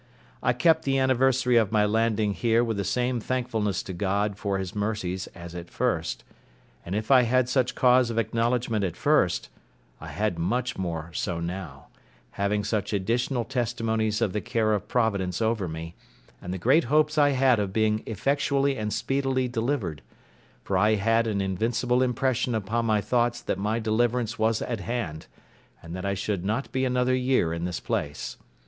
I 0.41 0.53
kept 0.53 0.81
the 0.83 0.97
anniversary 0.97 1.57
of 1.57 1.71
my 1.71 1.85
landing 1.85 2.33
here 2.33 2.63
with 2.63 2.77
the 2.77 2.83
same 2.83 3.19
thankfulness 3.19 3.83
to 3.83 3.93
God 3.93 4.35
for 4.35 4.57
His 4.57 4.73
mercies 4.73 5.27
as 5.35 5.53
at 5.53 5.69
first: 5.69 6.23
and 6.83 6.95
if 6.95 7.11
I 7.11 7.21
had 7.21 7.47
such 7.47 7.75
cause 7.75 8.09
of 8.09 8.17
acknowledgment 8.17 8.83
at 8.83 8.95
first, 8.97 9.49
I 9.99 10.07
had 10.07 10.39
much 10.39 10.75
more 10.75 11.11
so 11.13 11.39
now, 11.39 11.89
having 12.31 12.63
such 12.63 12.93
additional 12.93 13.45
testimonies 13.45 14.23
of 14.23 14.33
the 14.33 14.41
care 14.41 14.73
of 14.73 14.87
Providence 14.87 15.39
over 15.39 15.67
me, 15.67 15.93
and 16.41 16.51
the 16.51 16.57
great 16.57 16.85
hopes 16.85 17.19
I 17.19 17.29
had 17.37 17.59
of 17.59 17.71
being 17.71 18.01
effectually 18.07 18.77
and 18.79 18.91
speedily 18.91 19.47
delivered; 19.47 20.01
for 20.63 20.79
I 20.79 20.95
had 20.95 21.27
an 21.27 21.41
invincible 21.41 22.01
impression 22.01 22.55
upon 22.55 22.87
my 22.87 23.01
thoughts 23.01 23.39
that 23.41 23.59
my 23.59 23.77
deliverance 23.77 24.39
was 24.39 24.63
at 24.63 24.79
hand, 24.79 25.27
and 25.83 25.95
that 25.95 26.05
I 26.05 26.15
should 26.15 26.43
not 26.43 26.71
be 26.71 26.85
another 26.85 27.13
year 27.13 27.53
in 27.53 27.65
this 27.65 27.79
place. 27.79 28.37